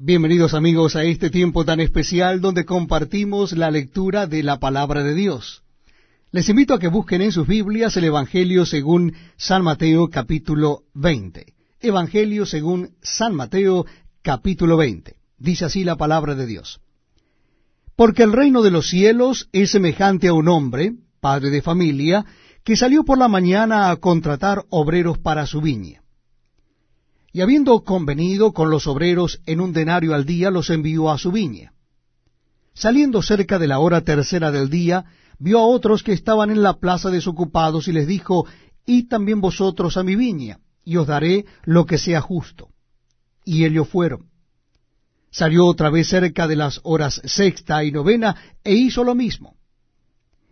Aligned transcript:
Bienvenidos 0.00 0.54
amigos 0.54 0.94
a 0.94 1.02
este 1.02 1.28
tiempo 1.28 1.64
tan 1.64 1.80
especial 1.80 2.40
donde 2.40 2.64
compartimos 2.64 3.50
la 3.50 3.68
lectura 3.68 4.28
de 4.28 4.44
la 4.44 4.60
palabra 4.60 5.02
de 5.02 5.12
Dios. 5.12 5.64
Les 6.30 6.48
invito 6.48 6.72
a 6.72 6.78
que 6.78 6.86
busquen 6.86 7.20
en 7.20 7.32
sus 7.32 7.48
Biblias 7.48 7.96
el 7.96 8.04
Evangelio 8.04 8.64
según 8.64 9.14
San 9.36 9.64
Mateo 9.64 10.08
capítulo 10.08 10.84
20. 10.94 11.52
Evangelio 11.80 12.46
según 12.46 12.94
San 13.02 13.34
Mateo 13.34 13.86
capítulo 14.22 14.76
20. 14.76 15.16
Dice 15.36 15.64
así 15.64 15.82
la 15.82 15.96
palabra 15.96 16.36
de 16.36 16.46
Dios. 16.46 16.80
Porque 17.96 18.22
el 18.22 18.32
reino 18.32 18.62
de 18.62 18.70
los 18.70 18.88
cielos 18.88 19.48
es 19.50 19.72
semejante 19.72 20.28
a 20.28 20.32
un 20.32 20.46
hombre, 20.46 20.92
padre 21.18 21.50
de 21.50 21.60
familia, 21.60 22.24
que 22.62 22.76
salió 22.76 23.02
por 23.02 23.18
la 23.18 23.26
mañana 23.26 23.90
a 23.90 23.96
contratar 23.96 24.62
obreros 24.68 25.18
para 25.18 25.44
su 25.44 25.60
viña. 25.60 26.02
Y 27.32 27.40
habiendo 27.40 27.84
convenido 27.84 28.52
con 28.52 28.70
los 28.70 28.86
obreros 28.86 29.40
en 29.46 29.60
un 29.60 29.72
denario 29.72 30.14
al 30.14 30.24
día, 30.24 30.50
los 30.50 30.70
envió 30.70 31.10
a 31.10 31.18
su 31.18 31.30
viña. 31.30 31.72
Saliendo 32.74 33.22
cerca 33.22 33.58
de 33.58 33.66
la 33.66 33.80
hora 33.80 34.02
tercera 34.02 34.50
del 34.50 34.70
día, 34.70 35.04
vio 35.38 35.58
a 35.58 35.66
otros 35.66 36.02
que 36.02 36.12
estaban 36.12 36.50
en 36.50 36.62
la 36.62 36.78
plaza 36.78 37.10
desocupados 37.10 37.88
y 37.88 37.92
les 37.92 38.06
dijo, 38.06 38.46
Id 38.86 39.08
también 39.08 39.40
vosotros 39.40 39.96
a 39.96 40.02
mi 40.02 40.16
viña, 40.16 40.60
y 40.84 40.96
os 40.96 41.06
daré 41.06 41.44
lo 41.64 41.84
que 41.86 41.98
sea 41.98 42.20
justo. 42.20 42.70
Y 43.44 43.64
ellos 43.64 43.88
fueron. 43.88 44.30
Salió 45.30 45.66
otra 45.66 45.90
vez 45.90 46.08
cerca 46.08 46.48
de 46.48 46.56
las 46.56 46.80
horas 46.84 47.20
sexta 47.24 47.84
y 47.84 47.92
novena, 47.92 48.36
e 48.64 48.74
hizo 48.74 49.04
lo 49.04 49.14
mismo. 49.14 49.56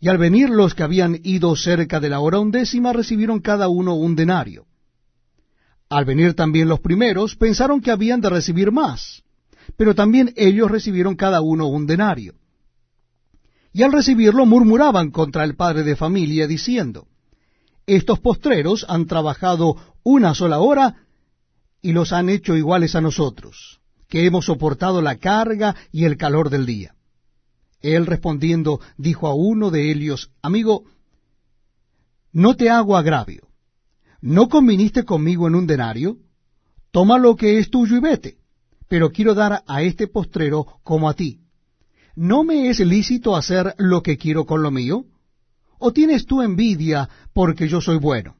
Y 0.00 0.08
al 0.08 0.18
venir 0.18 0.50
los 0.50 0.74
que 0.74 0.82
habían 0.82 1.20
ido 1.24 1.56
cerca 1.56 2.00
de 2.00 2.10
la 2.10 2.20
hora 2.20 2.38
undécima 2.38 2.92
recibieron 2.92 3.40
cada 3.40 3.68
uno 3.68 3.94
un 3.94 4.14
denario. 4.14 4.66
Al 5.88 6.04
venir 6.04 6.34
también 6.34 6.68
los 6.68 6.80
primeros 6.80 7.36
pensaron 7.36 7.80
que 7.80 7.90
habían 7.90 8.20
de 8.20 8.30
recibir 8.30 8.72
más, 8.72 9.22
pero 9.76 9.94
también 9.94 10.32
ellos 10.36 10.70
recibieron 10.70 11.14
cada 11.14 11.40
uno 11.40 11.66
un 11.68 11.86
denario. 11.86 12.34
Y 13.72 13.82
al 13.82 13.92
recibirlo 13.92 14.46
murmuraban 14.46 15.10
contra 15.10 15.44
el 15.44 15.54
padre 15.54 15.82
de 15.82 15.96
familia, 15.96 16.46
diciendo, 16.46 17.06
Estos 17.86 18.18
postreros 18.20 18.84
han 18.88 19.06
trabajado 19.06 19.76
una 20.02 20.34
sola 20.34 20.60
hora 20.60 21.06
y 21.82 21.92
los 21.92 22.12
han 22.12 22.28
hecho 22.28 22.56
iguales 22.56 22.96
a 22.96 23.00
nosotros, 23.00 23.80
que 24.08 24.26
hemos 24.26 24.46
soportado 24.46 25.02
la 25.02 25.16
carga 25.16 25.76
y 25.92 26.04
el 26.04 26.16
calor 26.16 26.50
del 26.50 26.66
día. 26.66 26.95
Él 27.80 28.06
respondiendo 28.06 28.80
dijo 28.96 29.26
a 29.26 29.34
uno 29.34 29.70
de 29.70 29.90
ellos, 29.90 30.30
Amigo, 30.42 30.84
no 32.32 32.56
te 32.56 32.70
hago 32.70 32.96
agravio. 32.96 33.48
¿No 34.20 34.48
conviniste 34.48 35.04
conmigo 35.04 35.46
en 35.46 35.54
un 35.54 35.66
denario? 35.66 36.18
Toma 36.90 37.18
lo 37.18 37.36
que 37.36 37.58
es 37.58 37.70
tuyo 37.70 37.96
y 37.96 38.00
vete. 38.00 38.38
Pero 38.88 39.10
quiero 39.10 39.34
dar 39.34 39.62
a 39.66 39.82
este 39.82 40.06
postrero 40.06 40.66
como 40.82 41.08
a 41.08 41.14
ti. 41.14 41.40
¿No 42.14 42.44
me 42.44 42.70
es 42.70 42.80
lícito 42.80 43.36
hacer 43.36 43.74
lo 43.78 44.02
que 44.02 44.16
quiero 44.16 44.46
con 44.46 44.62
lo 44.62 44.70
mío? 44.70 45.04
¿O 45.78 45.92
tienes 45.92 46.24
tú 46.24 46.40
envidia 46.40 47.08
porque 47.34 47.68
yo 47.68 47.80
soy 47.80 47.98
bueno? 47.98 48.36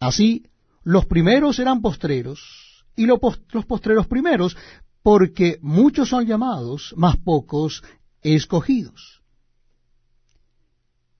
Así, 0.00 0.46
los 0.82 1.06
primeros 1.06 1.56
serán 1.56 1.80
postreros, 1.80 2.84
y 2.96 3.06
los 3.06 3.20
postreros 3.66 4.06
primeros, 4.06 4.56
porque 5.02 5.58
muchos 5.60 6.08
son 6.08 6.26
llamados, 6.26 6.94
mas 6.96 7.16
pocos 7.18 7.82
escogidos. 8.22 9.22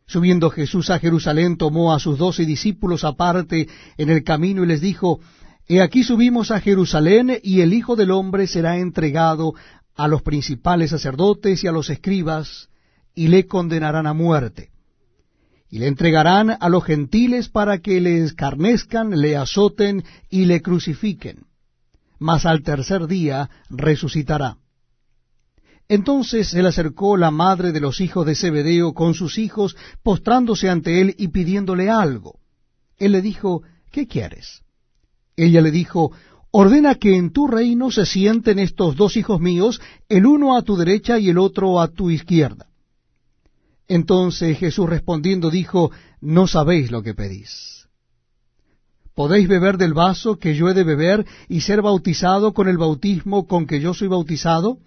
Subiendo 0.07 0.51
Jesús 0.51 0.91
a 0.91 0.99
Jerusalén, 0.99 1.57
tomó 1.57 1.95
a 1.95 1.99
sus 1.99 2.19
doce 2.19 2.45
discípulos 2.45 3.05
aparte 3.05 3.69
en 3.97 4.11
el 4.11 4.25
camino 4.25 4.63
y 4.63 4.67
les 4.67 4.81
dijo, 4.81 5.21
He 5.67 5.81
aquí 5.81 6.05
subimos 6.05 6.51
a 6.51 6.61
Jerusalén 6.61 7.39
y 7.43 7.61
el 7.63 7.73
Hijo 7.73 7.97
del 7.97 8.11
Hombre 8.11 8.47
será 8.47 8.77
entregado 8.79 9.55
a 9.95 10.09
los 10.09 10.23
principales 10.23 10.91
sacerdotes 10.91 11.65
y 11.65 11.67
a 11.67 11.73
los 11.73 11.89
escribas, 11.89 12.69
y 13.15 13.29
le 13.29 13.47
condenarán 13.47 14.07
a 14.07 14.13
muerte. 14.13 14.71
Y 15.71 15.79
le 15.79 15.87
entregarán 15.87 16.57
a 16.61 16.69
los 16.69 16.85
gentiles 16.85 17.49
para 17.49 17.79
que 17.79 18.01
le 18.01 18.23
escarnezcan, 18.23 19.19
le 19.19 19.37
azoten 19.37 20.05
y 20.29 20.45
le 20.45 20.61
crucifiquen. 20.61 21.47
Mas 22.19 22.45
al 22.45 22.63
tercer 22.63 23.07
día 23.07 23.49
resucitará. 23.71 24.59
Entonces 25.93 26.49
se 26.49 26.63
le 26.63 26.71
acercó 26.71 27.19
la 27.19 27.31
madre 27.31 27.71
de 27.71 27.79
los 27.79 28.01
hijos 28.01 28.25
de 28.25 28.35
Zebedeo 28.35 28.95
con 28.95 29.13
sus 29.13 29.37
hijos, 29.37 29.77
postrándose 30.03 30.71
ante 30.71 31.03
él 31.03 31.15
y 31.19 31.29
pidiéndole 31.29 31.91
algo. 31.91 32.39
Él 32.97 33.13
le 33.13 33.21
dijo, 33.21 33.63
¿qué 33.91 34.07
quieres? 34.07 34.63
Ella 35.37 35.61
le 35.61 35.71
dijo, 35.71 36.11
ordena 36.51 36.95
que 36.95 37.15
en 37.19 37.31
tu 37.31 37.47
reino 37.47 37.91
se 37.91 38.07
sienten 38.07 38.59
estos 38.59 38.97
dos 38.97 39.19
hijos 39.19 39.39
míos, 39.39 39.83
el 40.09 40.25
uno 40.25 40.57
a 40.57 40.63
tu 40.63 40.77
derecha 40.77 41.19
y 41.19 41.29
el 41.29 41.37
otro 41.37 41.79
a 41.79 41.89
tu 41.89 42.09
izquierda. 42.09 42.69
Entonces 43.87 44.57
Jesús 44.57 44.89
respondiendo 44.89 45.51
dijo, 45.51 45.91
no 46.23 46.47
sabéis 46.47 46.91
lo 46.91 47.03
que 47.03 47.13
pedís. 47.13 47.87
¿Podéis 49.15 49.47
beber 49.47 49.77
del 49.77 49.93
vaso 49.93 50.39
que 50.39 50.55
yo 50.55 50.71
he 50.71 50.73
de 50.73 50.85
beber 50.85 51.27
y 51.51 51.61
ser 51.61 51.83
bautizado 51.83 52.55
con 52.55 52.67
el 52.67 52.79
bautismo 52.79 53.47
con 53.47 53.67
que 53.67 53.79
yo 53.79 53.93
soy 53.93 54.09
bautizado? 54.09 54.79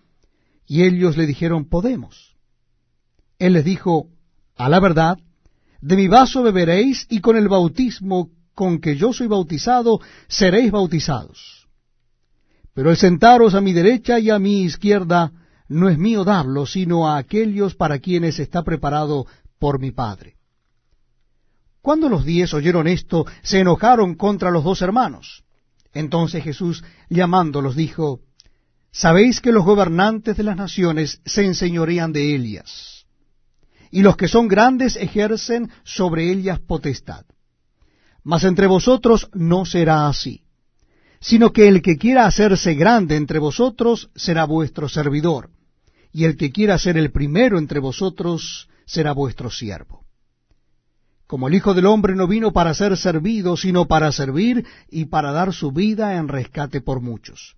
Y 0.67 0.83
ellos 0.83 1.17
le 1.17 1.25
dijeron, 1.25 1.65
podemos. 1.65 2.35
Él 3.39 3.53
les 3.53 3.65
dijo, 3.65 4.09
a 4.55 4.69
la 4.69 4.79
verdad, 4.79 5.17
de 5.81 5.95
mi 5.95 6.07
vaso 6.07 6.41
beberéis 6.43 7.05
y 7.09 7.21
con 7.21 7.37
el 7.37 7.47
bautismo 7.47 8.31
con 8.53 8.79
que 8.79 8.95
yo 8.95 9.13
soy 9.13 9.27
bautizado 9.27 9.99
seréis 10.27 10.71
bautizados. 10.71 11.67
Pero 12.73 12.89
el 12.89 12.97
sentaros 12.97 13.53
a 13.53 13.61
mi 13.61 13.73
derecha 13.73 14.19
y 14.19 14.29
a 14.29 14.39
mi 14.39 14.63
izquierda 14.63 15.31
no 15.67 15.89
es 15.89 15.97
mío 15.97 16.23
darlo, 16.23 16.65
sino 16.65 17.07
a 17.07 17.17
aquellos 17.17 17.75
para 17.75 17.99
quienes 17.99 18.39
está 18.39 18.63
preparado 18.63 19.25
por 19.59 19.79
mi 19.79 19.91
Padre. 19.91 20.35
Cuando 21.81 22.09
los 22.09 22.25
diez 22.25 22.53
oyeron 22.53 22.87
esto, 22.87 23.25
se 23.43 23.59
enojaron 23.59 24.15
contra 24.15 24.51
los 24.51 24.63
dos 24.63 24.81
hermanos. 24.81 25.43
Entonces 25.93 26.43
Jesús, 26.43 26.83
llamándolos, 27.09 27.75
dijo, 27.75 28.21
Sabéis 28.95 29.41
que 29.41 29.51
los 29.51 29.65
gobernantes 29.65 30.37
de 30.37 30.43
las 30.43 30.55
naciones 30.55 31.19
se 31.25 31.43
enseñorean 31.43 32.13
de 32.13 32.33
ellas, 32.33 33.05
y 33.91 34.01
los 34.03 34.15
que 34.15 34.29
son 34.29 34.47
grandes 34.47 34.95
ejercen 34.95 35.69
sobre 35.83 36.31
ellas 36.31 36.61
potestad. 36.61 37.25
Mas 38.23 38.45
entre 38.45 38.67
vosotros 38.67 39.29
no 39.33 39.65
será 39.65 40.07
así, 40.07 40.45
sino 41.19 41.51
que 41.51 41.67
el 41.67 41.81
que 41.81 41.97
quiera 41.97 42.25
hacerse 42.25 42.73
grande 42.75 43.17
entre 43.17 43.37
vosotros 43.37 44.11
será 44.15 44.45
vuestro 44.45 44.87
servidor, 44.87 45.49
y 46.13 46.23
el 46.23 46.37
que 46.37 46.53
quiera 46.53 46.77
ser 46.77 46.95
el 46.95 47.11
primero 47.11 47.59
entre 47.59 47.81
vosotros 47.81 48.69
será 48.85 49.11
vuestro 49.11 49.51
siervo. 49.51 50.05
Como 51.27 51.49
el 51.49 51.55
Hijo 51.55 51.73
del 51.73 51.87
Hombre 51.87 52.15
no 52.15 52.29
vino 52.29 52.53
para 52.53 52.73
ser 52.73 52.95
servido, 52.95 53.57
sino 53.57 53.89
para 53.89 54.13
servir 54.13 54.65
y 54.89 55.03
para 55.03 55.33
dar 55.33 55.51
su 55.51 55.73
vida 55.73 56.15
en 56.15 56.29
rescate 56.29 56.79
por 56.79 57.01
muchos. 57.01 57.57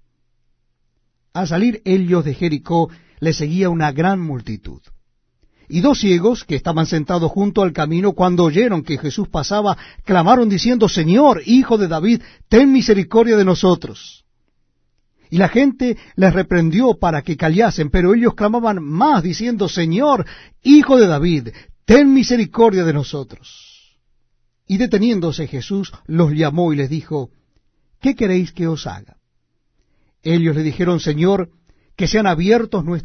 Al 1.38 1.48
salir 1.48 1.84
ellos 1.86 2.26
de 2.26 2.34
Jericó, 2.34 2.90
le 3.20 3.32
seguía 3.32 3.70
una 3.70 3.92
gran 3.92 4.20
multitud. 4.20 4.82
Y 5.70 5.82
dos 5.82 6.00
ciegos, 6.00 6.44
que 6.44 6.56
estaban 6.56 6.88
sentados 6.88 7.32
junto 7.32 7.62
al 7.62 7.74
camino, 7.74 8.14
cuando 8.14 8.46
oyeron 8.46 8.82
que 8.82 8.98
Jesús 8.98 9.28
pasaba, 9.28 9.78
clamaron 10.04 10.50
diciendo, 10.50 10.90
Señor, 10.90 11.44
Hijo 11.46 11.78
de 11.78 11.88
David, 11.88 12.24
ten 12.50 12.72
misericordia 12.72 13.38
de 13.38 13.46
nosotros. 13.46 14.26
Y 15.30 15.38
la 15.38 15.48
gente 15.48 15.96
les 16.16 16.34
reprendió 16.34 16.96
para 16.96 17.22
que 17.22 17.38
callasen, 17.38 17.92
pero 17.92 18.16
ellos 18.16 18.34
clamaban 18.34 18.84
más, 18.84 19.22
diciendo, 19.22 19.70
Señor, 19.70 20.26
Hijo 20.64 20.98
de 20.98 21.06
David, 21.06 21.50
ten 21.86 22.12
misericordia 22.16 22.84
de 22.84 22.94
nosotros. 22.94 24.00
Y 24.66 24.80
deteniéndose 24.80 25.46
Jesús, 25.46 25.92
los 26.08 26.32
llamó 26.32 26.74
y 26.74 26.78
les 26.78 26.90
dijo, 26.90 27.30
¿qué 28.02 28.16
queréis 28.16 28.52
que 28.54 28.68
os 28.68 28.88
haga? 28.88 29.17
Ellos 30.34 30.56
le 30.58 30.64
dijeron, 30.64 31.00
Señor, 31.00 31.50
que 31.96 32.08
sean 32.08 32.28
abiertos 32.28 32.84
nuestros 32.84 32.98